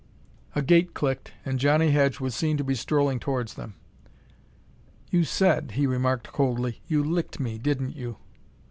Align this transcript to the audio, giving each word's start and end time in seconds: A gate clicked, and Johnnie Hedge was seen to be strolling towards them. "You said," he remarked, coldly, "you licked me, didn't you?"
A 0.55 0.63
gate 0.63 0.95
clicked, 0.95 1.31
and 1.45 1.59
Johnnie 1.59 1.91
Hedge 1.91 2.19
was 2.19 2.33
seen 2.33 2.57
to 2.57 2.63
be 2.63 2.73
strolling 2.73 3.19
towards 3.19 3.53
them. 3.53 3.75
"You 5.11 5.23
said," 5.23 5.73
he 5.73 5.85
remarked, 5.85 6.31
coldly, 6.31 6.81
"you 6.87 7.03
licked 7.03 7.39
me, 7.39 7.59
didn't 7.59 7.95
you?" 7.95 8.17